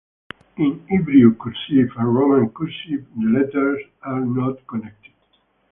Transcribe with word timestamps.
In 0.57 0.83
Hebrew 0.89 1.35
cursive 1.35 1.91
and 1.95 2.15
Roman 2.15 2.49
cursive, 2.49 3.05
the 3.15 3.37
letters 3.37 3.83
are 4.01 4.21
not 4.21 4.65
connected. 4.65 5.13